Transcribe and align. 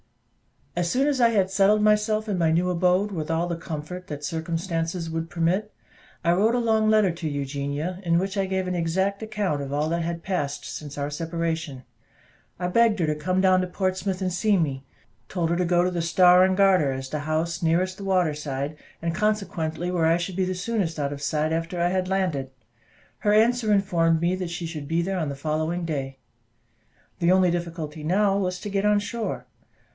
As 0.75 0.89
soon 0.89 1.05
as 1.07 1.21
I 1.21 1.29
had 1.29 1.51
settled 1.51 1.81
myself 1.83 2.27
in 2.27 2.37
my 2.37 2.49
new 2.49 2.69
abode, 2.69 3.11
with 3.11 3.29
all 3.29 3.45
the 3.45 3.57
comfort 3.57 4.07
that 4.07 4.23
circumstances 4.23 5.11
would 5.11 5.29
permit, 5.29 5.71
I 6.23 6.31
wrote 6.31 6.55
a 6.55 6.59
long 6.59 6.89
letter 6.89 7.11
to 7.11 7.29
Eugenia, 7.29 7.99
in 8.03 8.17
which 8.17 8.35
I 8.35 8.47
gave 8.47 8.67
an 8.67 8.73
exact 8.73 9.21
account 9.21 9.61
of 9.61 9.71
all 9.73 9.89
that 9.89 10.01
had 10.01 10.23
passed 10.23 10.65
since 10.65 10.97
our 10.97 11.11
separation; 11.11 11.83
I 12.57 12.67
begged 12.67 12.97
her 12.99 13.05
to 13.05 13.15
come 13.15 13.41
down 13.41 13.61
to 13.61 13.67
Portsmouth 13.67 14.21
and 14.21 14.33
see 14.33 14.57
me; 14.57 14.83
told 15.29 15.51
her 15.51 15.55
to 15.57 15.65
go 15.65 15.83
to 15.83 15.91
the 15.91 16.01
"Star 16.01 16.43
and 16.45 16.57
Garter," 16.57 16.91
as 16.93 17.09
the 17.09 17.19
house 17.19 17.61
nearest 17.61 17.97
the 17.97 18.05
water 18.05 18.33
side, 18.33 18.77
and 19.03 19.13
consequently 19.13 19.91
where 19.91 20.07
I 20.07 20.17
should 20.17 20.37
be 20.37 20.45
the 20.45 20.55
soonest 20.55 20.97
out 20.97 21.13
of 21.13 21.21
sight 21.21 21.51
after 21.51 21.79
I 21.79 21.89
had 21.89 22.07
landed. 22.07 22.49
Her 23.19 23.33
answer 23.33 23.71
informed 23.71 24.19
me 24.19 24.35
that 24.37 24.49
she 24.49 24.65
should 24.65 24.87
be 24.87 25.03
there 25.03 25.19
on 25.19 25.29
the 25.29 25.35
following 25.35 25.85
day. 25.85 26.17
The 27.19 27.31
only 27.31 27.51
difficulty 27.51 28.03
now 28.03 28.37
was 28.37 28.59
to 28.61 28.69
get 28.69 28.85
on 28.85 28.97
shore. 28.97 29.45